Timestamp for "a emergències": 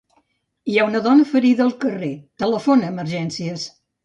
2.89-3.69